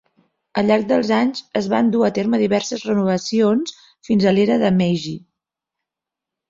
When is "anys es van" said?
1.17-1.91